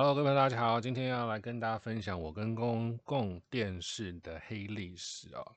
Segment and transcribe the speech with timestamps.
[0.00, 5.56] Hello，各位大家好，今天要来跟大家分享我跟公共电视的黑历史哦。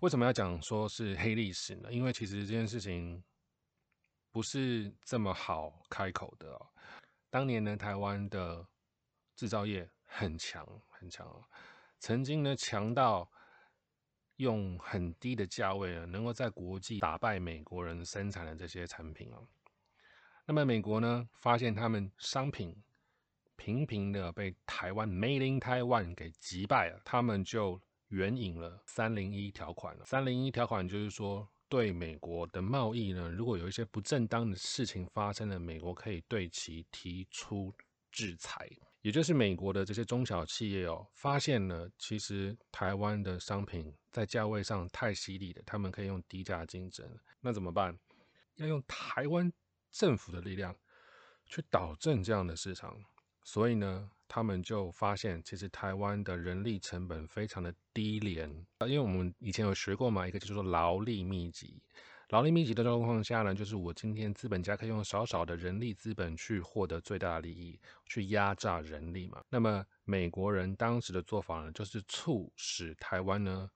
[0.00, 1.92] 为什么要讲说是黑历史呢？
[1.92, 3.22] 因为其实这件事情
[4.32, 6.66] 不是这么好开口的哦。
[7.28, 8.66] 当年呢，台湾的
[9.38, 11.44] 制造业很强很强哦，
[12.00, 13.30] 曾经呢强到
[14.38, 19.46] 用很低的价位啊，能够在国际打败美国人生产的这些产品哦。
[20.44, 22.82] 那么美国呢发现他们商品
[23.54, 30.04] 频频的被台湾 Made in Taiwan 给击败了，他们就援引了三零一条款了。
[30.04, 37.72] 三零一条款就是说，对美国的贸易呢，如果有一些不正当的事情发生了，美国可以对其提出
[38.18, 38.68] 制裁。
[39.02, 47.08] 也就是美国的这些中小企业哦，发现了其实台湾的商品在价位上太犀利了，他们可以用低价竞争，
[47.40, 47.96] 那怎么办？
[48.56, 49.50] 要用台湾
[49.92, 50.74] 政府的力量
[51.46, 53.00] 去导正这样的市场，
[53.44, 61.80] 所以呢，他们就发现其实台湾的人力成本非常的低廉啊，因为我们以前有学过嘛，一个叫做劳力密集。
[62.28, 69.42] 劳力密集的状况下呢，就是我今天资本家可以用少少的人力资本去获得最大的利益，去压榨人力嘛。
[69.48, 73.70] 那么美国人当时的做法呢，就是促使台湾呢，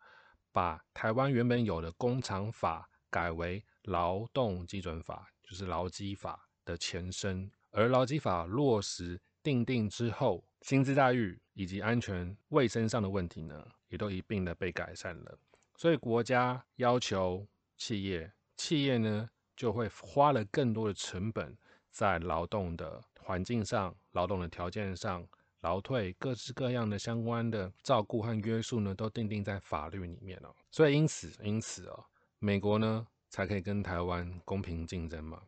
[0.53, 7.51] 把台湾原本有的工厂法改为劳动基准法，就是劳基法的前身。
[7.71, 15.39] 而劳基法落实定定之后，薪资待遇以及安全卫生上的问题呢，也都一并的被改善了。
[15.75, 17.47] 所以国家要求
[17.79, 18.31] 企业。
[18.63, 21.59] 企业呢就会花了更多的成本
[21.91, 25.27] 在劳动的环境上、劳动的条件上、
[25.63, 30.55] 劳退各式各样的相关的照顾和约束呢，都定定在法律里面哦。
[30.71, 32.05] 所以因此，因此哦，
[32.39, 35.43] 美国呢才可以跟台湾公平竞争嘛。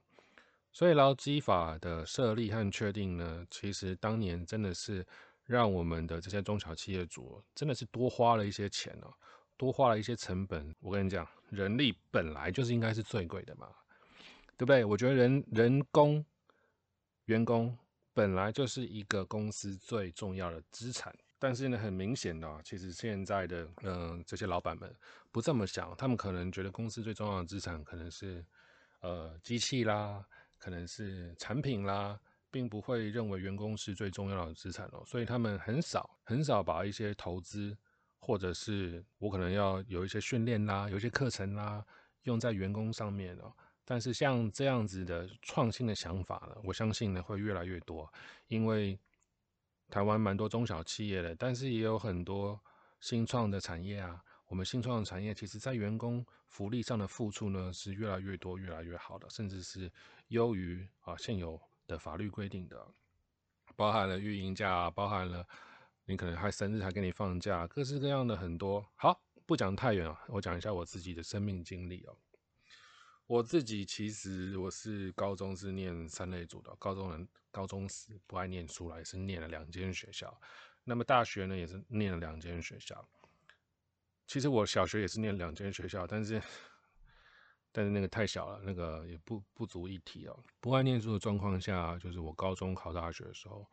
[0.73, 5.07] 所以劳基法的设立和确定呢，其实当年真的是
[5.45, 9.15] 让我们的这些中小企业主真的是多花了一些钱哦。
[9.57, 13.69] 多花了一些成本，我跟你讲，人力本来就是应该是最贵的嘛，
[14.57, 14.85] 对不对？
[14.85, 16.25] 我觉得人人工
[17.27, 17.77] 员工
[18.13, 24.93] 本来就是一个公司最重要的资产，但是呢，很明显的，其实现在的嗯这些老板们
[25.31, 28.45] 不这么想，他们可能觉得公司最重要的资产可能是
[29.01, 30.25] 呃机器啦，
[30.59, 32.19] 可能是产品啦，
[32.51, 37.77] 并不会认为员工是最重要的资产哦，所以他们很少很少把一些投资。
[38.27, 41.85] 或者是我可能要有一些训练啦，有一些课程啦，
[42.23, 43.53] 用在员工上面哦。
[43.85, 48.11] 但是像这样子的创新的想法呢，我相信呢会越来越多，
[48.47, 48.99] 因为
[49.91, 52.59] 台湾蛮多中小企业的，但是也有很多
[52.99, 54.25] 新创的产业啊。
[54.47, 59.93] 我们新创的产业其实在员工福利上的付出呢是越来越多、越来越好的，甚至是
[60.29, 62.87] 优于啊现有的法律规定的，
[63.77, 65.47] 包含了运营假，包含了。
[66.07, 68.87] 你可能还生日还给你放假，各式各样的很多。
[68.95, 72.17] 好，不讲太远啊，我讲一下我自己的生命经历哦。
[73.27, 80.39] 我自己其实我是高中是念三类组的，高中人高中时不爱念书来是念了两间学校。
[80.85, 83.09] 那么大学呢也是念了两间学校。
[84.27, 86.43] 其实我小学也是念两间学校，但是
[87.73, 90.39] 但是那个太小了，那个也不不足一提哦。
[90.61, 93.67] 不爱念书的状况下，就是我高中考大学的时候。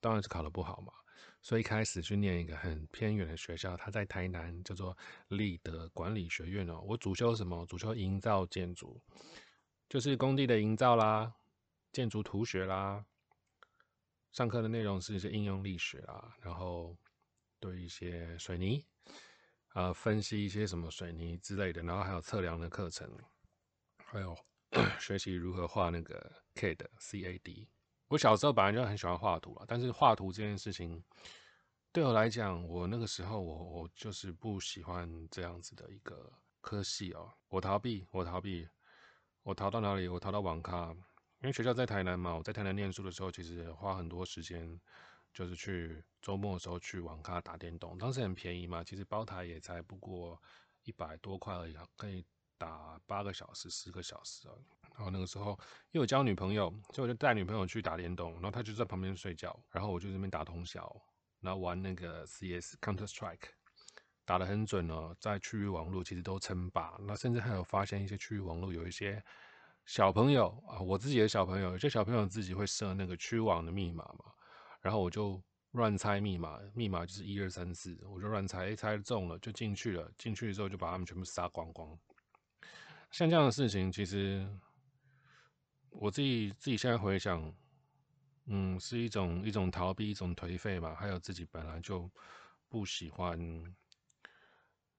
[0.00, 0.92] 当然是考得不好嘛，
[1.42, 4.96] 所以开始去念一个很偏远的学校，他在台南叫做
[5.28, 6.80] 立德管理学院哦。
[6.86, 7.66] 我主修什么？
[7.66, 9.02] 主修营造建筑，
[9.88, 11.34] 就是工地的营造啦，
[11.92, 13.04] 建筑图学啦。
[14.30, 16.96] 上课的内容是一些应用力学啦，然后
[17.58, 18.86] 对一些水泥
[19.70, 23.10] 啊分析一些什么水泥之类的，然后还有测量的课程，
[23.98, 24.34] 还有
[25.00, 27.66] 学习如何画那个 CAD CAD。
[28.12, 31.02] 我小时候本来就很喜欢画图了，但是画图这件事情
[31.90, 37.32] 对我来讲，我那个时候我我就是不喜欢这样子的一个科系哦。
[37.48, 38.68] 我逃避，我逃避，
[39.42, 40.08] 我逃到哪里？
[40.08, 40.90] 我逃到网咖，
[41.40, 42.36] 因为学校在台南嘛。
[42.36, 44.78] 我在台南念书的时候，其实花很多时间，
[45.32, 47.96] 就是去周末的时候去网咖打电动。
[47.96, 50.38] 当时很便宜嘛，其实包台也才不过
[50.84, 52.22] 一百多块而已，可以
[52.58, 54.54] 打八个小时、十个小时啊。
[54.94, 55.50] 然后那个时候
[55.90, 60.94] 因为我交女朋友，所以我就带女朋友去打联动，然后她就在旁边睡觉，然后我就这边打通宵，
[61.40, 63.48] 然后玩那个 CS Counter Strike，
[64.24, 69.22] 打得很准哦，在区域网络其实都称霸，那甚至还有发现一些区域网络有一些
[69.86, 74.32] 小朋友啊，我自己的小朋友，有些小朋友自己会设那个区网的密码嘛，
[74.80, 75.42] 然后我就
[75.72, 81.98] 乱猜密码，密码就是一二三四，我就乱猜，一猜中了就进去了，进去之后就把他们全部杀光光。
[83.10, 84.48] 像这样的事情，其实
[85.92, 87.54] 我自己自己现在回想，
[88.46, 90.94] 嗯，是一种一种逃避，一种颓废吧。
[90.94, 92.10] 还有自己本来就
[92.68, 93.74] 不喜欢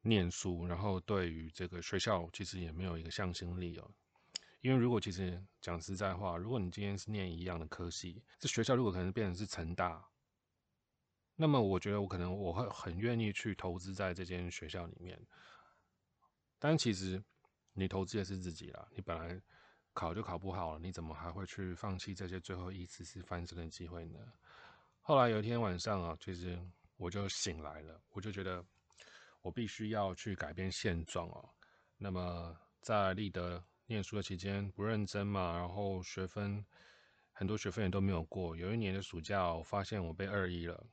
[0.02, 3.92] 念书，然后对于这个学校其实也没有一个向心力哦。
[4.62, 10.08] 因为如果其实讲实在话，如果你今天是念一样的科系，这学校如果可能变成是成大。
[11.36, 15.20] 那么我觉得我可能我会很愿意去投资在这间学校里面，
[16.60, 17.22] 但其实
[17.74, 18.88] 你投资的是自己啦。
[18.96, 19.42] 你本来
[19.94, 24.20] 考就考不好了，你怎么还会去放弃这些最后一次次翻身的机会呢？
[25.02, 26.60] 后来有一天晚上啊，其实
[26.98, 28.64] 我就醒来了，我就觉得
[29.42, 31.50] 我必须要去改变现状哦。
[31.98, 36.66] 那么在立德念书的期间不认真嘛，然后学分
[37.32, 38.56] 很多学分也都没有过。
[38.56, 40.86] 有一年的暑假，我发现我被二一了。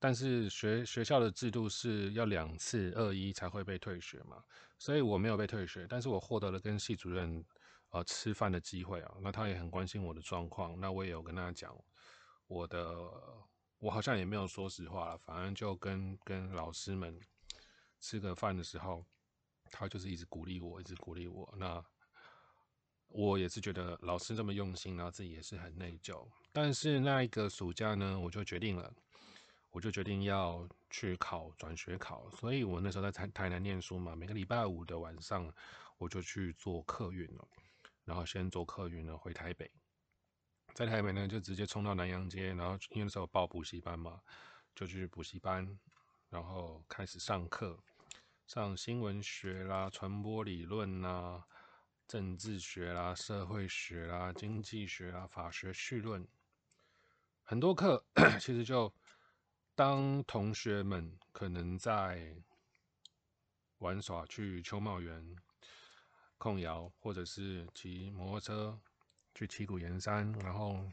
[0.00, 4.42] 但是学学校的制度是要两次二一才会被退学嘛，
[4.78, 7.44] 所以我没有被退学，但是我获得了跟系主任
[7.90, 11.76] 呃吃饭的机会啊，那他也很关心我的状况，那我也有跟他讲
[12.46, 12.96] 我的，
[13.78, 17.18] 我好像也没有说实话了，反正就跟跟老师们
[17.98, 19.04] 吃个饭的时候，
[19.70, 21.84] 他就是一直鼓励我，一直鼓励我，那
[23.08, 28.94] 我也是觉得老师这么用心，然后自己也是很内疚，但是那一个暑假呢，我就决定了。
[29.70, 35.52] 我就决定要去考转学考，所以我那时候在台台南念书嘛，每个礼拜五的晚上
[35.98, 37.46] 我就去坐客运了，
[38.04, 39.70] 然后先坐客运呢回台北，
[40.72, 44.22] 在台北呢就直接冲到南洋街，然后因为那时候报补习班嘛，
[44.74, 45.78] 就去补习班，
[46.30, 47.78] 然后开始上课，
[48.46, 51.44] 上新闻学啦、传播理论啦、
[52.06, 56.26] 政治学啦、社会学啦、经济学啦、法学绪论，
[57.42, 58.06] 很多课
[58.40, 58.90] 其实就。
[59.78, 62.34] 当同学们可能在
[63.78, 65.36] 玩耍，去秋茂园
[66.36, 68.80] 控窑，或者是骑摩托车
[69.36, 70.84] 去七股岩山，然后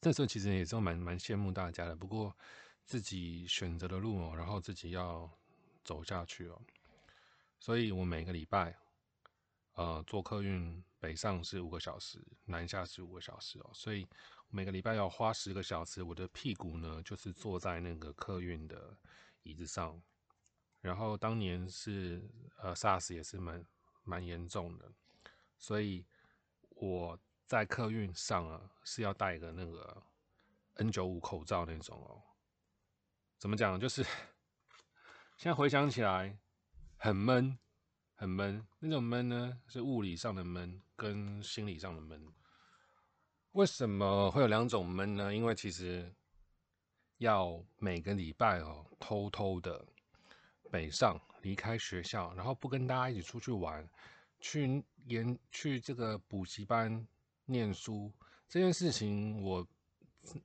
[0.00, 1.94] 这时候其实也是蛮蛮羡慕大家的。
[1.94, 2.36] 不过
[2.84, 5.30] 自己选择的路哦，然后自己要
[5.84, 6.60] 走下去哦。
[7.60, 8.76] 所以我每个礼拜，
[9.74, 13.70] 呃，坐客运北上是五个小时，南下是五个小时哦。
[13.72, 14.04] 所以。
[14.54, 18.96] 每个礼拜要花十个小时，我的屁股呢就是坐在那个客运的
[19.42, 20.00] 椅子上。
[20.80, 22.22] 然后当年是
[22.58, 23.66] 呃 SARS 也是蛮
[24.04, 24.88] 蛮严重的，
[25.58, 26.06] 所以
[26.68, 30.00] 我在客运上啊是要戴个那个
[30.76, 32.22] N95 口罩那种哦。
[33.38, 33.80] 怎么讲？
[33.80, 34.04] 就是
[35.36, 36.38] 现在回想起来
[36.96, 37.58] 很闷，
[38.14, 38.64] 很闷。
[38.78, 42.32] 那种闷呢是物理上的闷跟心理上的闷。
[43.54, 45.32] 为什么会有两种闷呢？
[45.32, 46.12] 因为其实
[47.18, 49.86] 要每个礼拜哦，偷偷的
[50.72, 53.88] 北上离开学校，然后不跟大家一起出去玩，
[54.40, 57.06] 去研去这个补习班
[57.44, 58.12] 念书
[58.48, 59.64] 这件事情，我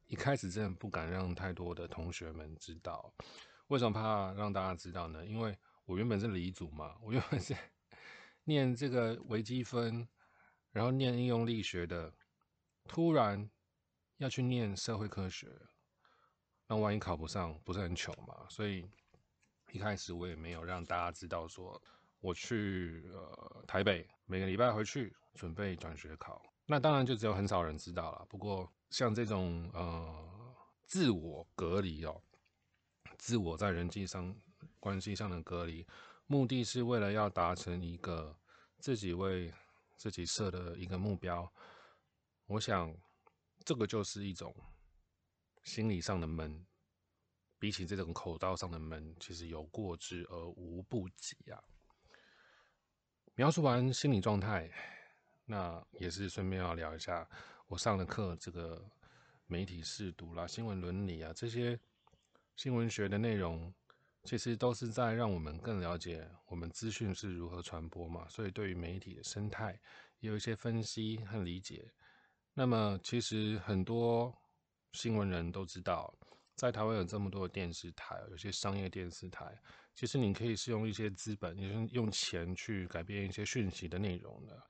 [0.06, 3.12] 一开始真的不敢让太多的同学们知道。
[3.70, 5.26] 为什么怕让大家知道呢？
[5.26, 7.56] 因为我原本是理组嘛，我原本是
[8.46, 10.08] 念这个微积分，
[10.72, 12.14] 然后念应用力学的。
[12.90, 13.48] 突然
[14.18, 15.48] 要去念社会科学，
[16.66, 18.48] 那万一考不上，不是很糗嘛？
[18.50, 18.84] 所以
[19.72, 21.80] 一开始我也没有让大家知道说
[22.20, 26.42] 我去呃台北每个礼拜回去准备转学考。
[26.66, 28.26] 那当然就只有很少人知道了。
[28.28, 30.56] 不过像这种呃
[30.88, 32.20] 自我隔离哦，
[33.20, 34.36] 自我在人际上
[34.80, 35.86] 关系上的隔离，
[36.26, 38.36] 目的是为了要达成一个
[38.80, 39.54] 自己为
[39.96, 41.54] 自己设的一个目标。
[42.50, 42.92] 我想，
[43.64, 44.52] 这个就是一种
[45.62, 46.66] 心理上的闷，
[47.60, 51.64] 比起这种口道上的闷，其实有过之而无不及啊。
[53.36, 54.68] 描述完心理状态，
[55.46, 57.30] 那也是顺便要聊一下
[57.68, 58.84] 我上的课，这个
[59.46, 61.80] 媒体试读啦、新闻伦理啊这些
[62.56, 63.72] 新闻学的内容，
[64.24, 68.28] 其实都是在让我们更了解我们资讯是如何传播嘛。
[68.28, 69.80] 所以对于媒体的生态，
[70.20, 71.94] 也有一些分析和理解。
[72.60, 74.38] 那么，其实很多
[74.92, 76.14] 新闻人都知道，
[76.56, 79.58] 在台湾有这么多的电视台，有些商业电视台，
[79.96, 84.62] 其实你可以是用一些资本，也是用钱去改变一些讯息的内容的。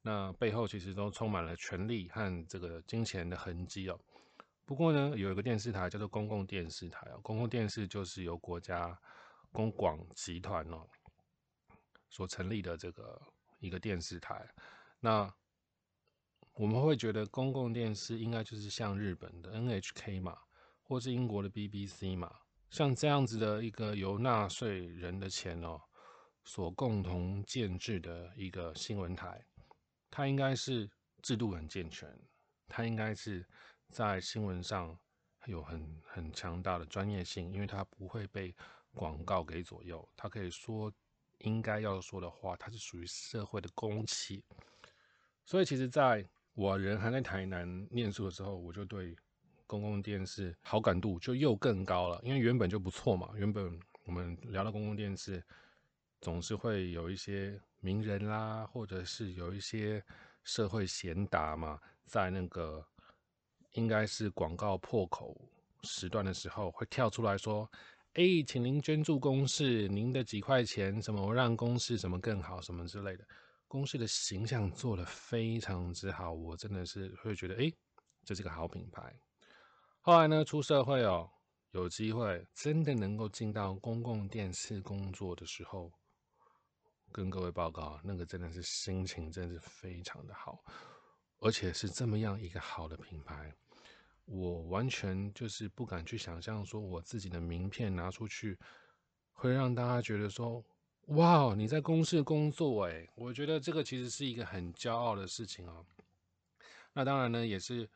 [0.00, 3.98] 那背后其实都充满了权力和这个金钱的痕迹哦。
[4.64, 8.96] 不过呢，有一个电视台叫做公共电视台哦，公共电视就是由国家
[9.50, 10.86] 公广集团哦
[12.10, 13.20] 所成立的这个
[13.58, 14.48] 一个电视台。
[15.00, 15.28] 那
[16.54, 20.38] 我们会觉得公共电视应该就是像日本的 NHK 嘛，
[20.82, 22.32] 或是英国的 BBC 嘛，
[22.70, 25.80] 像这样子的一个由纳税人的钱哦
[26.44, 29.44] 所共同建制的一个新闻台，
[30.10, 30.88] 它应该是
[31.22, 32.08] 制度很健全，
[32.68, 33.44] 它应该是
[33.90, 34.96] 在新闻上
[35.46, 38.54] 有很很强大的专业性，因为它不会被
[38.92, 40.92] 广告给左右，它可以说。
[41.40, 44.42] 应该要说的话，它是属于社会的公器，
[45.44, 49.14] 所以其实在我人还在台南念书的时候，我就对
[49.66, 53.30] 公共电视好感度就又更高了，因为原本就不错嘛。
[53.36, 55.42] 原本我们聊到公共电视，
[56.20, 60.02] 总是会有一些名人啦，或者是有一些
[60.44, 62.86] 社会贤达嘛，在那个
[63.72, 65.36] 应该是广告破口
[65.82, 67.70] 时段的时候，会跳出来说。
[68.14, 73.26] 哎，请您捐助公事，您的几块钱，什么让公事什么更好，什么之类的。
[73.66, 77.72] 公司的形象做得非常之好，我真的是会觉得，哎，
[78.24, 79.14] 这是个好品牌。
[80.00, 81.28] 后来呢，出社会哦，
[81.72, 85.90] 有机会真的能够进到公共电视工作的时候，
[87.10, 90.62] 跟各位报告，那个真的是心情真是非常的好，
[91.40, 93.52] 而且是这么样一个好的品牌。
[94.26, 98.58] 我完全就是不敢去想象，说我自己的名片拿出去，
[99.32, 100.64] 会让大家觉得说，
[101.08, 105.84] 哇，你在公司工作，哎，我觉得这个其实是一个很骄傲的事情哦。
[106.94, 107.86] 那当然呢，也是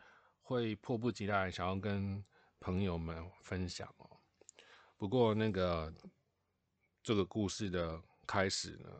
[0.42, 2.22] 会迫不及待想要跟
[2.60, 4.10] 朋友们分享哦。
[4.98, 5.92] 不过那个
[7.02, 8.90] 这个故事的开始呢，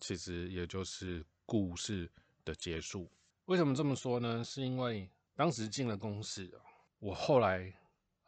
[0.00, 2.10] 其实也就是故事
[2.44, 3.08] 的结束。
[3.44, 4.42] 为什么这么说呢？
[4.42, 6.50] 是因为当时进了公司。
[6.98, 7.72] 我后来，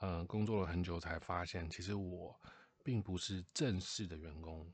[0.01, 2.39] 嗯，工作了很久才发现，其实我
[2.85, 4.73] 并不是正式的员工。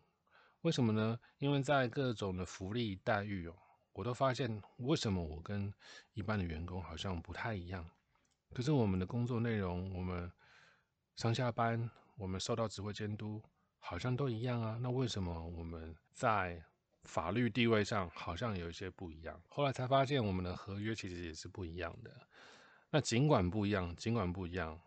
[0.63, 1.19] 为什么呢？
[1.39, 3.55] 因为在各种的福利待遇哦，
[3.95, 5.73] 我都发现为什么我跟
[6.13, 7.89] 一般的员工好像不太一样。
[8.53, 10.31] 可是我们的工作内容，我们
[11.17, 13.43] 上下班，我们受到指挥监督，
[13.79, 14.79] 好像都一样啊。
[14.83, 16.63] 那为什么我们在
[17.05, 19.41] 法律地位上好像有一些不一样？
[19.49, 22.11] 后来才发现，我们的合约其实也是不一样的。
[22.91, 24.79] 那尽管不一样，尽管不一样，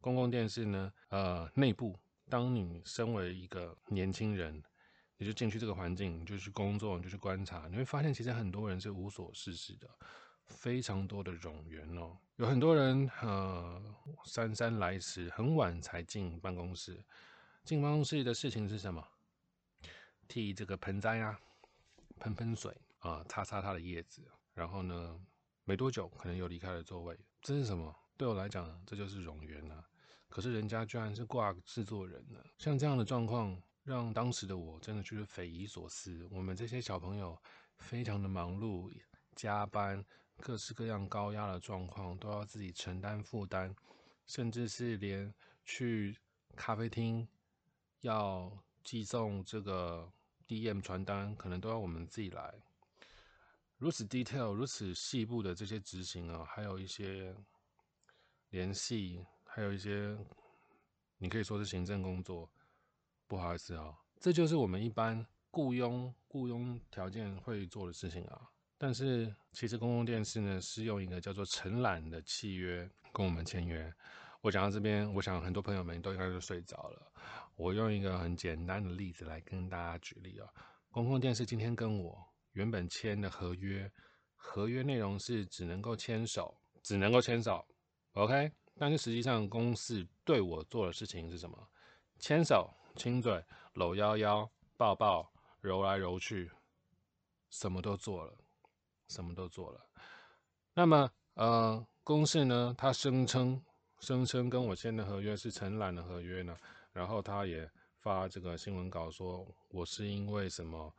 [0.00, 0.92] 公共电视呢？
[1.08, 4.62] 呃，内部，当你身为一个年轻人，
[5.16, 9.88] 你就进去这个环境，你就去工作，你就去观察，你会发现，其实很多人是无所事事的，
[10.44, 12.16] 非常多的冗员哦。
[12.36, 13.82] 有很多人，呃，
[14.24, 17.02] 姗姗来迟，很晚才进办公室。
[17.64, 19.02] 进办公室的事情是什么？
[20.28, 21.40] 替这个盆栽啊，
[22.18, 24.22] 喷喷水啊，擦擦它的叶子，
[24.54, 25.20] 然后呢？
[25.68, 27.18] 没多久，可能又离开了座位。
[27.42, 27.92] 这是什么？
[28.16, 29.84] 对我来讲，这就是冗员啊。
[30.28, 32.38] 可是人家居然是挂制作人呢。
[32.56, 36.26] 像这样的状况，让当时的我真的觉得匪夷所思。
[36.28, 37.40] 我们这些小朋友
[37.76, 38.92] 非常的忙碌，
[39.36, 40.04] 加班，
[40.38, 43.72] 各式各样高压的状况都要自己承担负担，
[44.26, 45.32] 甚至是连
[45.64, 46.18] 去
[46.56, 47.28] 咖啡厅
[48.00, 48.50] 要
[48.82, 50.12] 寄送这个
[50.48, 52.52] DM 传单，可能都要我们自己来。
[53.78, 57.32] 如此 detail、如此细部的这些执行啊，还有一些
[58.50, 60.18] 联系，还有一些
[61.18, 62.50] 你可以说是行政工作。
[63.26, 68.50] 不好意思啊，这就是我们一般雇佣雇佣条件会做的事情啊。
[68.78, 73.92] 但是其实公共电视呢，是用一个叫做承揽的契约跟我们签约。
[74.42, 77.12] 我讲到这边，我想很多朋友们都应该都睡着了。
[77.56, 80.48] 我用一个很简单的例子来跟大家举例啊。
[80.90, 82.24] 公共电视今天跟我。
[82.52, 83.90] 原本签的合约，
[84.34, 87.66] 合约内容是只能够牵手，只能够牵手
[88.12, 88.50] ，OK。
[88.78, 91.68] 但是实际上公司对我做的事情是什么？
[92.18, 96.50] 牵手、亲嘴、搂腰腰、抱抱、揉来揉去，
[97.50, 98.34] 什么都做了，
[99.08, 99.86] 什么都做了。
[100.74, 103.62] 那么，呃，公式呢，他声称
[104.00, 106.56] 声称跟我签的合约是承揽的合约呢，
[106.92, 110.92] 然后他也发这个新闻稿说，我是因为什么？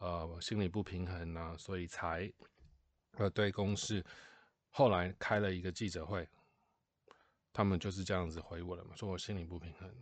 [0.00, 2.32] 呃，心理不平衡呢，所以才
[3.16, 4.00] 呃对公司
[4.70, 6.24] 后来开了一个记者会，
[7.52, 9.92] 他们就是这样子回我了嘛，说我心理不平衡。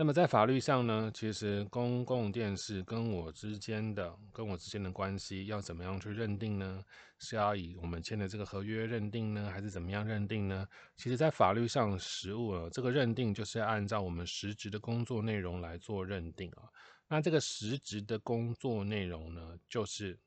[0.00, 6.82] 那么在法律上呢，其实公共电视跟我之间的跟我之间的关系要怎么样去认定呢？
[7.18, 10.66] 是要以我们签的这个合约认定呢，还是怎么样认定呢？
[10.96, 16.64] 其实，在法律上实务啊，这个认定就是按照我们实质的工作内容来做认定啊。
[17.06, 20.18] 那这个实质的工作内容呢，就是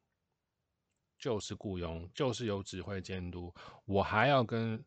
[1.18, 3.51] 就是雇佣，就是有指挥监督。
[3.86, 4.80] 我还要跟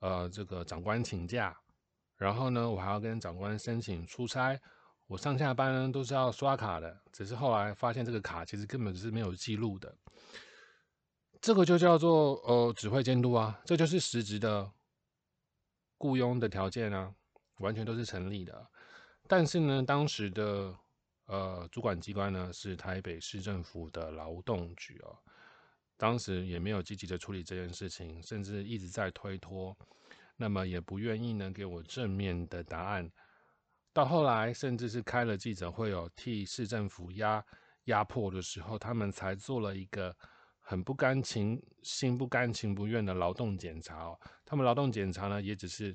[0.00, 1.58] 呃这个长官请假，
[2.20, 4.60] 然后呢，我还要跟长官申请出差。
[5.06, 9.96] 我上下班呢都是要刷卡的，只是后来发现这个卡其实根本是没有记录的。
[11.40, 14.70] 这个就叫做呃指挥监督啊，这就是实质的
[15.96, 17.10] 雇佣的条件啊，
[17.60, 18.66] 完全都是成立的。
[19.26, 20.76] 但是呢，当时的
[21.24, 25.16] 呃主管机关呢是台北市政府的劳动局哦，
[25.96, 29.74] 当时也没有积极的处理这件事情，甚至一直在推脱，
[30.40, 33.12] 那么也不愿意呢给我正面的答案。
[33.92, 37.44] 到后来，甚至是开了记者会哦，替市政府压
[37.84, 40.16] 压迫的时候，他们才做了一个
[40.58, 44.18] 很不甘情、心不甘情不愿的劳动检查哦。
[44.46, 45.94] 他们劳动检查呢，也只是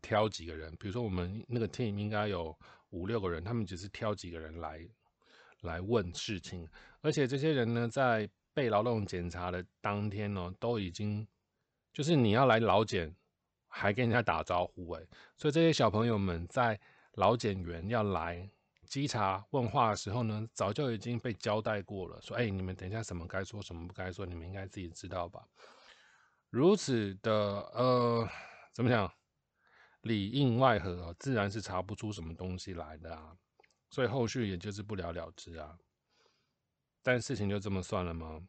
[0.00, 4.80] 挑几个人，比如说我们那个 team 应该有五六个人，他们只是挑几个人来
[5.60, 6.66] 来问事情，
[7.02, 11.26] 而且这些人呢，在被劳动检查的当天呢，都已经
[11.92, 13.14] 就是你要来劳检，
[13.70, 15.08] 还跟人家打招呼诶，
[15.38, 16.78] 所以这些小朋友们在。
[17.14, 18.48] 老检员要来
[18.86, 25.44] 稽查问话的时候呢，早就已经被交代过了，说：“哎，你们等一下什么该说，什么不该说，你们应该自己知道吧？”
[26.50, 27.34] 如此的
[27.74, 28.28] 呃，
[28.72, 29.12] 怎么讲，
[30.02, 33.36] 里应外合，自然是查不出什么东西来的啊。
[33.90, 35.76] 所以后续也就是不了了之啊。
[37.02, 38.40] 但事情就这么算了吗？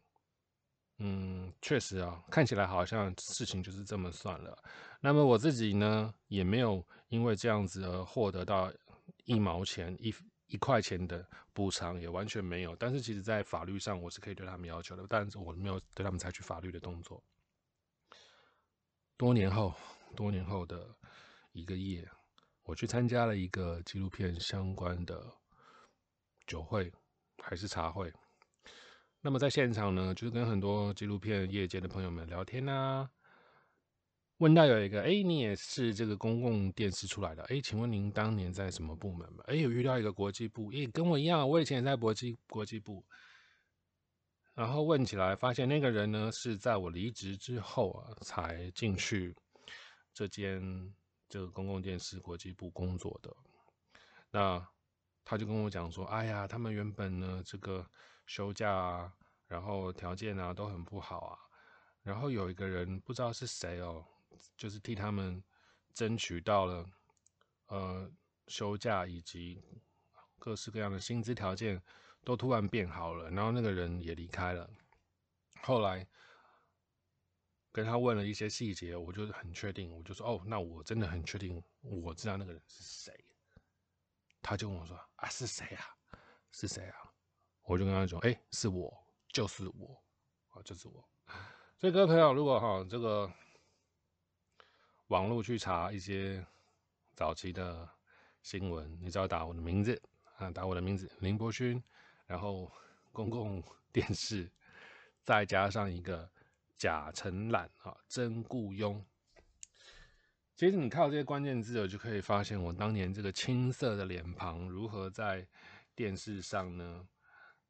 [1.03, 4.55] 嗯，确实啊，看起来好像事情就是这么算了。
[4.99, 8.71] 那么我自己呢，也没有因为这样子而获得到
[9.25, 10.13] 一毛钱、一
[10.45, 12.75] 一块钱的补偿，也完全没有。
[12.75, 17.23] 但是其实，在法律上，我是可以对他们要求的，但是我没有对他们采取法律的动作。
[19.17, 19.73] 多年后，
[20.15, 20.87] 多年后的
[21.51, 22.07] 一个夜，
[22.61, 25.25] 我去参加了一个纪录片相关的
[26.45, 26.93] 酒会，
[27.41, 28.13] 还是茶会。
[29.23, 33.07] 那么在现场呢，就是跟很多纪录片业界的朋友们聊天啊，
[34.37, 39.43] 问到有一个，哎，你也是这个公共电视出来的，哎，请问您当年在什么部门吗？
[39.45, 43.05] 哎，有遇到一个国际部，哎，跟我一样，我以前也在国际国际部。
[44.55, 49.35] 然后问起来，发现那个人呢是在我离职之后啊，才进去
[50.15, 50.91] 这间
[51.29, 53.31] 这个公共电视国际部工作的。
[54.31, 54.67] 那
[55.23, 57.85] 他就跟我讲说，哎呀，他们原本呢这个。
[58.25, 59.13] 休假啊，
[59.47, 61.39] 然后条件啊都很不好啊，
[62.03, 64.05] 然后有一个人不知道是谁哦，
[64.55, 65.43] 就是替他们
[65.93, 66.89] 争取到了
[67.67, 68.11] 呃
[68.47, 69.61] 休假以及
[70.39, 71.81] 各式各样的薪资条件
[72.23, 74.69] 都突然变好了，然后那个人也离开了。
[75.61, 76.07] 后来
[77.71, 83.13] 跟他问了一些细节，我就很确定，我就说哦，那我真的很确定我知道那个人是谁。
[84.41, 85.85] 他就跟我说啊，是谁啊？
[86.51, 87.10] 是谁啊？
[87.71, 88.93] 我就跟他说：“哎，是我，
[89.29, 90.03] 就是我，
[90.49, 91.07] 啊，就是我。
[91.77, 93.31] 所以各位朋友，如果哈这个
[95.07, 96.45] 网络去查一些
[97.15, 97.87] 早期的
[98.41, 100.01] 新闻，你只要打我的名字
[100.35, 101.81] 啊，打我的名字林伯勋，
[102.25, 102.69] 然后
[103.13, 104.51] 公共电视，
[105.23, 106.29] 再加上一个
[106.75, 109.01] 假承揽啊，真雇佣。
[110.57, 115.47] 其实你靠这些关键字，我就可以发现我当年这个青涩的脸庞如何在
[115.95, 117.07] 电视上呢？”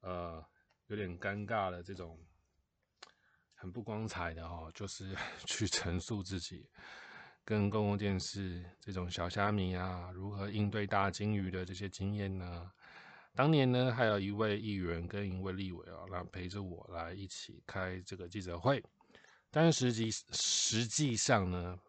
[0.02, 0.44] 呃，
[0.88, 2.20] 有点尴尬的这种，
[3.54, 6.68] 很不光彩的哈，就是 去陈述自己
[7.46, 12.72] 跟公共电视这种小虾米啊，如何应对大鲸鱼的这些经验呢？
[13.36, 18.84] 当年呢，还有一位议员跟一位立委啊，来陪着我来一起开这个记者会，
[19.52, 21.80] 但是实际实际上呢，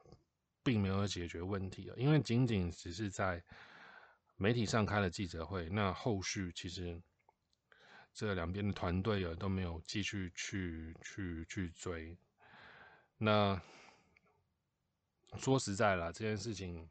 [0.63, 3.43] 并没有解决问题啊，因为仅仅只是在
[4.37, 7.01] 媒体上开了记者会，那后续其实。
[8.15, 12.17] 这两边的团队啊都没有继续去去去追。
[13.17, 13.61] 那
[15.39, 16.89] 说实在了，这件事情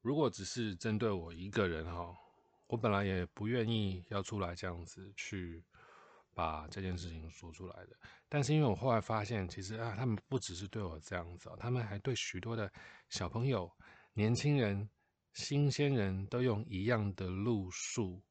[0.00, 2.16] 如果只是针对我一个人哈，
[2.68, 5.62] 我本来也不愿意要出来这样子去
[6.32, 7.96] 把这件事情说出来的。
[8.28, 12.72] 但是因为我后来发现，其实啊，他们不只是对我这样子，他们还对许多的
[13.08, 13.70] 小朋友、
[14.14, 14.88] 年轻人、
[15.34, 18.22] 新鲜人都用一样的路数。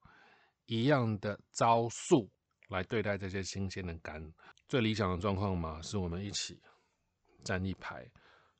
[0.65, 2.29] 一样的招数
[2.69, 4.33] 来对待这些新鲜的肝。
[4.67, 6.59] 最理想的状况嘛，是我们一起
[7.43, 8.09] 站一排，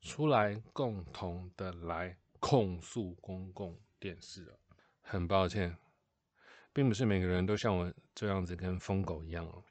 [0.02, 4.56] 出来共同的来控诉公共电视
[5.02, 5.76] 很抱歉，
[6.72, 9.63] 并不是每个人都像我这样子跟疯狗一样哦，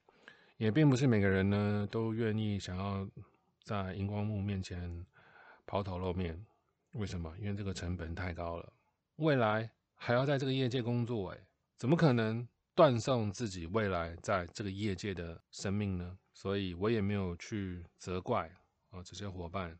[0.56, 3.08] 也并不是每个人呢都愿意想要
[3.62, 5.06] 在荧光幕面前
[5.66, 6.44] 抛头露面。
[6.94, 7.32] 为什么？
[7.38, 8.72] 因为这个成本太高了，
[9.16, 11.38] 未来还要在这个业界工作，哎。
[11.76, 16.18] 怎么可能断送自己未来在这个业界的生命呢？
[16.32, 18.50] 所以我也没有去责怪
[18.90, 19.78] 啊这些伙伴、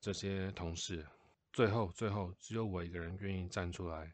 [0.00, 1.06] 这些同事。
[1.52, 4.12] 最后，最后只有我一个人愿意站出来，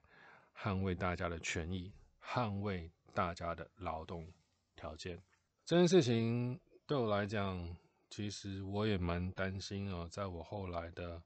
[0.55, 4.31] 捍卫大家的权益，捍卫大家的劳动
[4.76, 5.22] 条件。
[5.64, 7.76] 这件事情对我来讲，
[8.11, 11.22] 其实我也蛮担心啊，在我后来的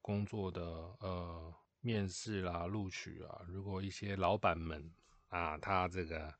[0.00, 0.62] 工作的
[1.00, 4.90] 呃面试啦、录取啊，如果一些老板们
[5.30, 6.32] 啊，他这个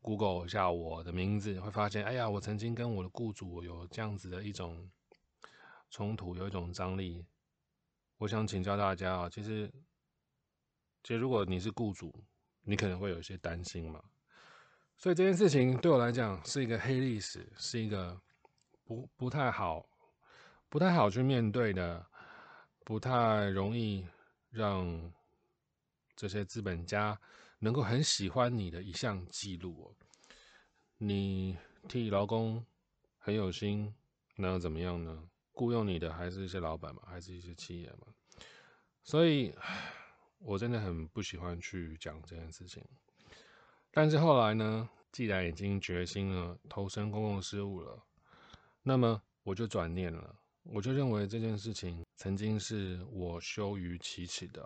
[0.00, 4.90] Google 一下我的名字，会发现，哎呀，我曾经跟我的雇主有这样子的一种
[5.90, 7.26] 冲突，有一种张力。
[8.18, 9.70] 我想请教大家啊，其实，
[11.02, 12.24] 其实如果你是雇主，
[12.62, 14.02] 你可能会有一些担心嘛。
[14.96, 18.18] 所以这件事情对我来讲是一个黑历史，是一个
[18.84, 19.86] 不不太好、
[20.68, 22.06] 不太好去面对的，
[22.84, 24.06] 不太容易
[24.50, 25.12] 让
[26.14, 27.20] 这些资本家
[27.58, 29.94] 能够很喜欢你的一项记录哦。
[30.98, 31.56] 你
[31.88, 32.64] 替劳工
[33.18, 33.94] 很有心，
[34.36, 35.28] 那又怎么样呢？
[35.52, 38.14] 雇佣你的还是一些老板嘛，还是一些企业嘛？
[39.02, 39.54] 所以，
[40.38, 42.84] 我真的很不喜欢去讲这件事情。
[43.90, 48.02] 但是后来呢，既然已经决心了投身公共事务了，
[48.82, 54.62] 那么我就转念了，我就认为这件事情曾经是我羞于启齿的，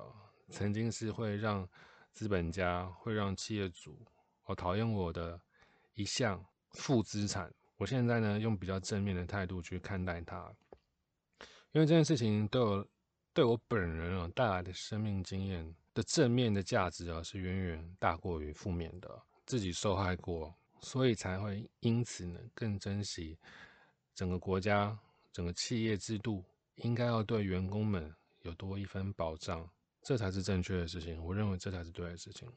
[0.49, 1.69] 曾经是会让
[2.13, 3.99] 资本家、会让企业主
[4.45, 5.41] 我讨厌我的
[5.95, 7.53] 一项负资产。
[7.77, 10.55] 我现在呢，用比较正面的态度去看待它，
[11.73, 12.87] 因为这件事情对我
[13.33, 15.75] 对我本人啊带来的生命经验。
[15.93, 19.23] 的正面的价值啊，是远远大过于负面的。
[19.45, 23.37] 自己受害过，所以才会因此呢，更珍惜
[24.15, 24.97] 整个国家、
[25.33, 26.45] 整个企业制度
[26.77, 29.69] 应该要对员工们有多一分保障，
[30.03, 31.23] 这才是正确的事情。
[31.25, 32.49] 我认为这才是对的事情。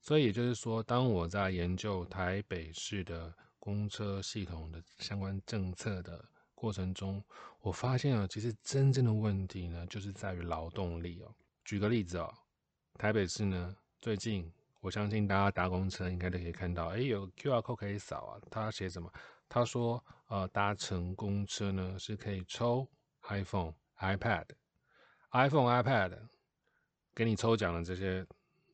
[0.00, 7.22] 所以也就是说，当我在研究台北市的公车系统的相关政策的过程中，
[7.60, 11.34] 我发现啊，其实真正的问题呢，就是在于劳动力哦。
[11.64, 12.32] 举个例子哦。
[12.94, 18.40] 台北市呢，最近我相信大家搭公车应该都可以看到，哎，有 Q R code 可以扫啊。
[18.48, 19.12] 他写什么？
[19.48, 22.88] 他说，呃，搭乘公车呢是可以抽
[23.28, 24.44] iPhone、iPad、
[25.32, 26.16] iPhone、iPad，
[27.16, 28.24] 给你抽奖的这些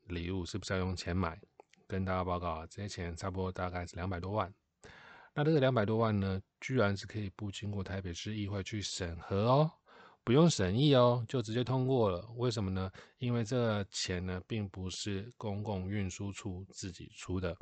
[0.08, 1.40] 礼物是不是要用钱买？
[1.86, 4.52] 跟大家报告啊，这些钱差不多大概是两百多万。
[5.32, 9.70] 那这个两百多万呢，居然是可以不经过台北市议会去审核哦。
[10.24, 12.28] 不用审议哦，就直接通过了。
[12.36, 12.90] 为什么呢？
[13.18, 17.56] 因为这个钱呢，并不是公共运输处自己出的，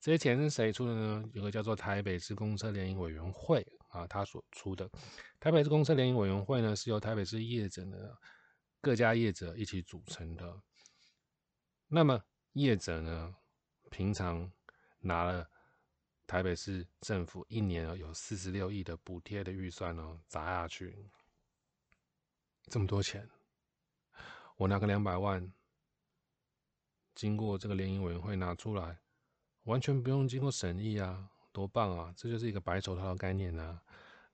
[0.00, 1.24] 这些钱是谁出的呢？
[1.32, 4.90] 有个叫做台北市公车联营委员会啊，他所出的。
[5.38, 8.16] 台北市公车联营委员会呢，是由台北市业者的
[8.86, 10.62] 各家业者一起组成的。
[11.88, 12.22] 那么
[12.52, 13.34] 业者呢，
[13.90, 14.48] 平常
[15.00, 15.50] 拿了
[16.24, 21.10] 台北市政府一年有四十六亿的补贴的预算呢，砸下去。
[22.66, 23.28] 这么多钱，
[24.56, 25.52] 我拿个两百万，
[27.12, 29.00] 经过这个联营委员会拿出来，
[29.64, 32.14] 完全不用经过审议啊，多棒啊！
[32.16, 33.82] 这就是一个白手套的概念啊。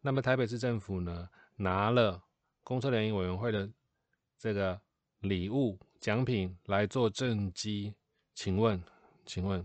[0.02, 2.22] 那么台北市政府呢，拿了
[2.62, 3.66] 公车联营委员会的
[4.42, 4.80] 这个
[5.20, 7.94] 礼物奖品来做政绩，
[8.34, 8.82] 请问，
[9.24, 9.64] 请问，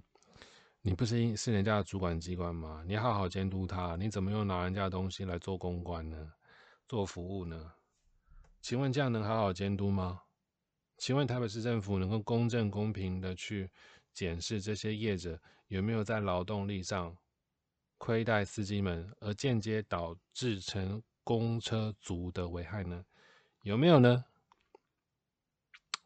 [0.84, 2.84] 你不是是人家的主管机关吗？
[2.86, 6.32] 你好好监督他，你怎么又拿人家的东西来做公关呢？
[6.88, 7.74] 做服务呢？
[8.62, 10.22] 请问这样能好好监督吗？
[11.00, 13.68] 请问台北市政府能够公正公平的去
[14.14, 17.18] 检视这些业者有没有在劳动力上
[17.98, 23.04] 亏待司机们，而间接导致成公车族的危害呢？
[23.64, 24.24] 有没有呢？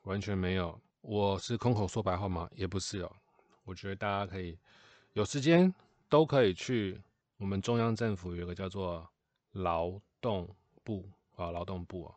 [0.04, 0.80] 完全没有。
[1.02, 2.50] 我是空口说白话吗？
[2.54, 3.12] 也不是哦。
[3.64, 4.58] 我觉得大家可以
[5.14, 5.74] 有时间
[6.10, 7.02] 都可以去
[7.38, 9.08] 我们中央政府有个叫做
[9.52, 10.48] 劳动
[10.84, 12.16] 部啊，劳动部啊。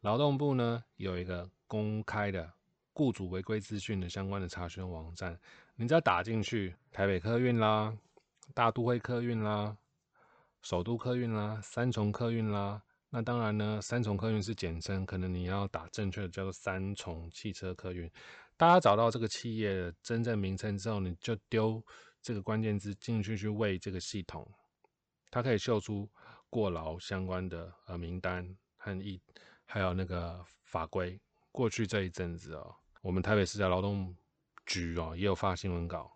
[0.00, 2.52] 劳动部呢有一个公开的
[2.92, 5.38] 雇主违规资讯的相关的查询网站，
[5.76, 7.92] 你只要打进去台北客运啦、
[8.52, 9.76] 大都会客运啦、
[10.62, 12.82] 首都客运啦、三重客运啦，
[13.16, 18.10] 那当然呢，三重客运是简称，可能你要打正确的叫做三重汽车客运。
[18.56, 21.80] 大家找到这个企业真正名称之后，你就丢
[22.20, 24.44] 这个关键字进去去喂这个系统，
[25.30, 26.10] 它可以秀出
[26.50, 28.44] 过劳相关的呃名单
[28.76, 29.22] 和一。
[29.64, 31.16] 还有那个法规，
[31.52, 34.12] 过去这一阵子哦，我们台北市的劳动
[34.66, 36.12] 局哦也有发新闻稿，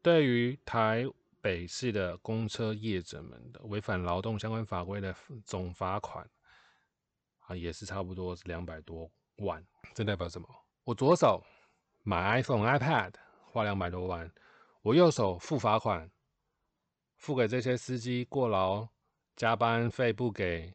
[0.00, 1.04] 对于台
[1.42, 6.24] 北市的公车业者们的违反劳动相关法规的总罚款
[7.40, 9.62] 啊，也是差不多是两百多万。
[9.92, 10.48] 这代表什么？
[10.84, 11.42] 我左手
[12.04, 13.12] 买 iPhone、iPad
[13.50, 14.32] 花两百多万，
[14.82, 16.08] 我右手付罚款，
[17.16, 18.88] 付给这些司机过劳、
[19.34, 20.72] 加班费不给。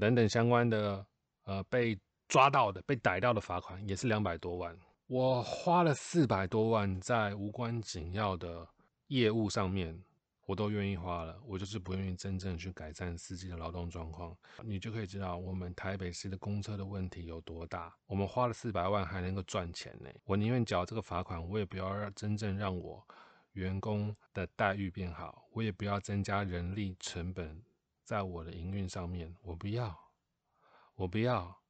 [0.00, 1.06] 等等相关的，
[1.44, 4.76] 呃，被抓到的、被逮到的罚款也是两百多万。
[5.06, 8.68] 我花了四百多万在无关紧要的
[9.08, 10.02] 业务上面，
[10.46, 14.36] 我都愿意花了，我就是不愿意真正去改善司机的劳动状况。
[14.62, 17.94] 你就可以知道我们台北市的公车的问题有多大。
[18.06, 23.06] 我们花了四百万还能够赚钱呢，我宁愿缴这个罚款，我也不要让真正让我
[23.52, 27.62] 员工的待遇变好，我也不要增加人力成本
[28.02, 29.98] 在我的营运上面，我不要，
[30.94, 31.63] 我不要。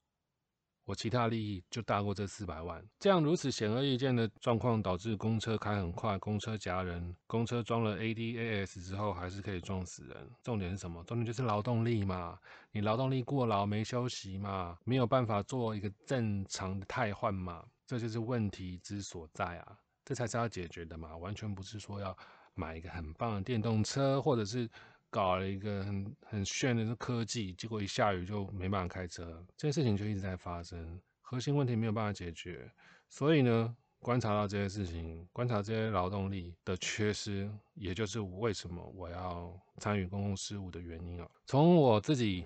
[0.85, 10.31] 我其他利益就大过这四百万，这样如此显而易见的状况，导致公车开很快，公车夹人，公车装了 ADAS 之后还是可以撞死人。
[10.43, 11.03] 重点是什么？
[11.05, 12.39] 重点就是劳动力嘛，
[12.71, 22.15] 你劳动力过劳没休息嘛，没有办法做一个正常的汰换嘛，这就是问题之所在啊，这才是要解决的嘛，完全不是说要
[22.53, 24.69] 买一个很棒的电动车，或者是。
[25.15, 32.69] 搞了一个很很炫的科技，结果一下雨就没办法开车，这件事情就一直在发生，核心问题没有办法解决。
[33.09, 41.31] 所以呢，观察到这些事情，观察这些劳动力的缺失，也就是为什么我要参与公共事务的原因啊。
[41.47, 42.45] 从我自己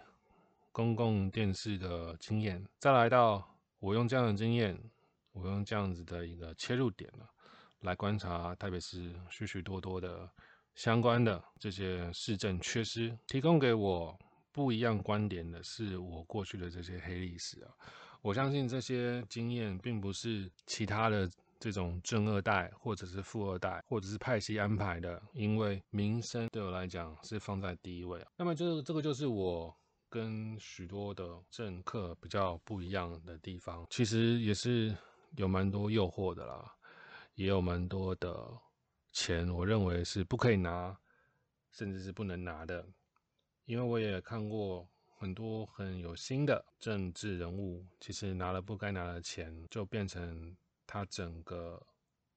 [0.70, 4.78] 公共电视的经验，再来到我用这样的经验，
[5.33, 7.24] 我用这样子的一个切入点呢，
[7.81, 10.31] 来观察台北市许许多多的。
[10.79, 14.17] 相关的这些市政缺失，提供给我
[14.53, 17.75] 不一样观点的是我过去的这些黑历史啊。
[18.23, 28.29] 我相信这些经验并不是其他的这种正二代或者是富二代或者是派系安排的，因为民生对我来讲是放在第一位啊。
[28.37, 29.77] 那么就是这个就是我
[30.09, 34.97] 跟许多的政客比较不一样的地方，其实也是
[35.35, 36.73] 有蛮多诱惑的啦，
[37.35, 38.49] 也有蛮多的。
[39.20, 40.96] 钱我认为是不可以拿，
[41.72, 42.87] 甚至是不能拿的，
[43.64, 44.87] 因为我也看过
[45.18, 51.85] 很多很有心的政治人物，其实拿了不该拿的钱，就变成他整个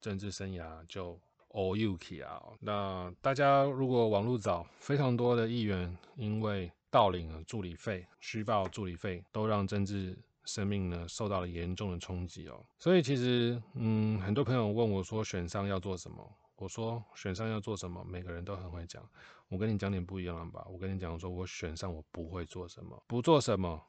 [0.02, 2.42] 政治生涯就 all you k 啊。
[2.60, 12.66] 那大家如果网络找，非常多的议员因为盗领了助理费、虚报助理费，都让政治生命呢受到了严重的冲击哦。
[12.80, 16.28] 所以其实，嗯，很多朋友问我说，选上要做什么？
[16.62, 19.04] 我说选上要做什么，每个人都很会讲。
[19.48, 20.64] 我跟你讲点不一样的吧。
[20.70, 23.84] 我跟你讲说，我选上我不会做什么，不做什么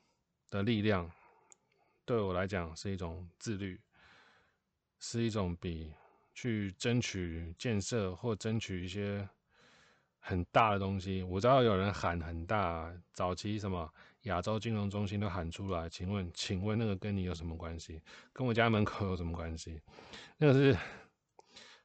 [0.48, 1.10] 的力量，
[2.06, 3.78] 对我来讲是一种自律，
[4.98, 5.92] 是一种比
[6.32, 9.28] 去争取建设或争取一些
[10.18, 11.22] 很大的东西。
[11.22, 13.86] 我知道有人喊很大，早期什么
[14.22, 18.00] 亚洲金融中心都喊出来，请问，请问那个跟你有什么关系？
[18.32, 19.78] 跟我家门口有什么关系？
[20.38, 20.74] 那个是。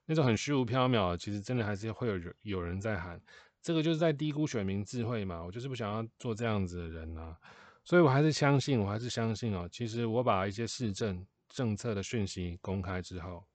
[0.09, 3.21] 那种很虚无缥缈，其实真的还是会有人有人在喊，
[3.61, 5.43] 这个就是在低估选民智慧嘛。
[5.43, 7.37] 我就是不想要做这样子的人啊，
[7.83, 9.67] 所以我还是相信，我还是相信哦。
[9.69, 13.45] 其实我把一些市政政策的讯息公开之后，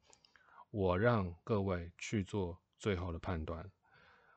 [0.70, 3.66] 我让各位去做最后的判断。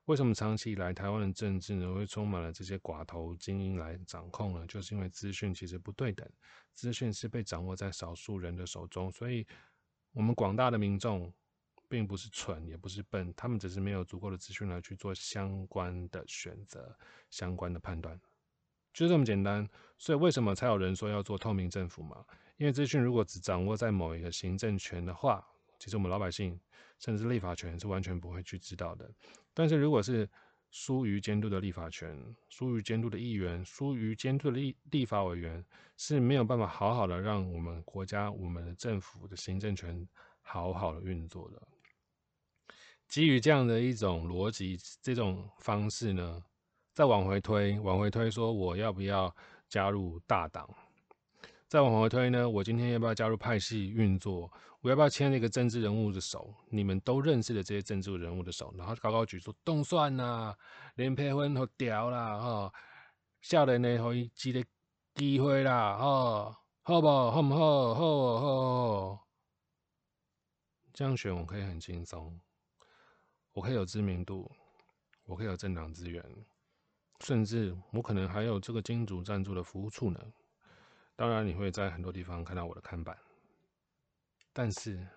[0.06, 4.66] 为什么长期以来台湾的政治呢会充满了这些寡头精英来掌控呢？
[4.68, 6.26] 就是因为资讯其实不对等，
[6.74, 9.46] 资讯是被掌握在少数人的手中，所以
[10.14, 11.34] 我们广大的民众。
[11.96, 16.94] 并不是蠢，也不是笨，他们只是没有足够的资讯来去做相关的选择、
[17.30, 18.20] 相关的判断，
[18.94, 19.66] 就这么简单。
[19.98, 22.26] 所以为什么才有人说要做透明政府嘛？
[22.58, 25.42] 因为资讯如果只掌握在某一个行政权的话，
[25.80, 26.60] 其实我们老百姓
[27.00, 29.10] 甚至立法权是完全不会去知道的。
[29.54, 30.30] 但是如果是
[30.72, 35.64] 疏于监督的立法权、疏于监督的议员、疏于监督的立立法委员，
[35.96, 40.06] 是没有办法好好的让我们国家、我们的政府的行政权
[40.42, 41.62] 好好的运作的。
[43.08, 46.44] 基于这样的一种逻辑，这种方式呢，
[46.94, 49.34] 再往回推，往回推，说我要不要
[49.70, 50.70] 加入大党？
[51.68, 54.52] 再往回推呢，我今天要不要加入派系运作？
[54.82, 56.54] 我要不要牵那个政治人物的手？
[56.70, 60.54] 你们都认识的这些政治人物的手，然后高高举说动算呐，
[60.96, 62.74] 连配婚都掉啦，哈，
[63.42, 64.64] 少年的可以一个
[65.16, 67.08] 机会啦，哈，好不？
[67.08, 67.96] 好好不好？
[67.96, 69.28] 好好，
[70.94, 72.40] 这样选我可以很轻松。
[73.56, 74.52] 我可以有知名度，
[75.24, 76.22] 我可以有政党资源，
[77.22, 80.20] 甚至我可能还有这个金主赞助的服务处呢。
[81.16, 83.18] 当然，你会在很多地方看到我的看板，
[84.52, 85.08] 但是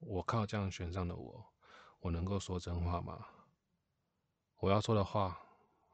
[0.00, 1.46] 我靠这样选上的我，
[2.00, 3.24] 我能够说真话吗？
[4.56, 5.38] 我要说的话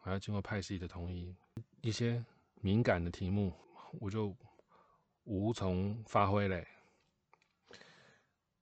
[0.00, 1.36] 还要经过派系的同意，
[1.82, 2.24] 一些
[2.62, 3.52] 敏感的题目
[4.00, 4.34] 我就
[5.24, 6.66] 无从发挥嘞。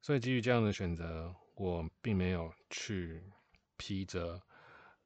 [0.02, 1.32] 所以基于这样的选择。
[1.60, 3.22] 我并没有去
[3.76, 4.40] 披着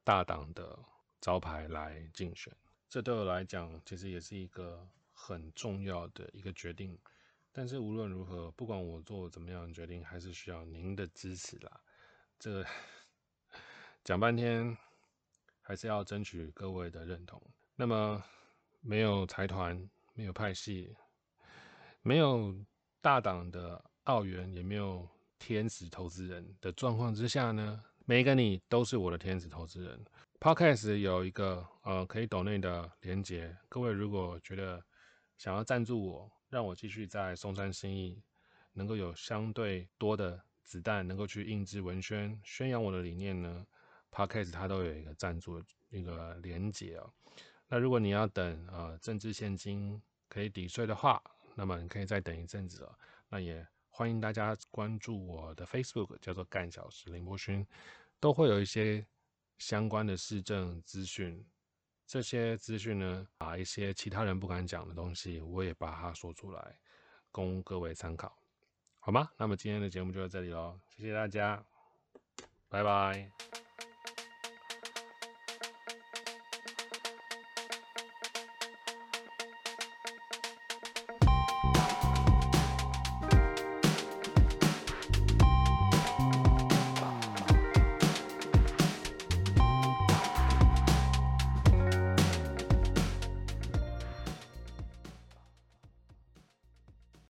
[0.05, 0.79] 大党的
[1.19, 2.55] 招牌来竞选，
[2.87, 6.97] 这对我来讲其实也是一个很重要的一个决定。
[7.51, 11.81] 但是无论如何，不管我做怎么样的决定，还是需要您的支持啦。
[12.39, 12.65] 这
[14.05, 14.77] 讲半天
[15.61, 17.41] 还是要争取各位的认同。
[17.75, 18.23] 那么
[18.79, 20.95] 没有财团，没有派系，
[22.01, 22.55] 没有
[23.01, 30.03] 大党的澳元，也没有天使投资人的状况之下呢，每一个你都是我的天使投资人。
[30.39, 34.83] Podcast 有一个呃可以抖内的连接，各位如果觉得
[35.37, 38.21] 想要赞助我，让我继续在松山生意
[38.73, 43.65] 能够有相对多的子弹，能够去印制文宣宣扬我的理念呢
[44.11, 47.09] ，Podcast 它都有一个赞助一个连接啊。
[47.67, 51.21] 那如果你要等呃政治现金可以抵税的话，
[51.55, 52.97] 那么你可以再等一阵子了。
[53.29, 53.65] 那也
[53.97, 57.65] 欢迎大家关注我的 Facebook，叫做干小时林柏勋，
[58.19, 59.05] 都会有一些。
[59.57, 61.41] 相关的市政资讯，
[62.05, 66.77] 这些资讯呢，把一些其他人不敢讲的东西，我也把它说出来，
[67.31, 68.37] 供各位参考，
[68.99, 69.31] 好吗？
[69.37, 71.63] 那么今天的节目就到这里喽，谢谢大家，
[72.67, 73.31] 拜拜。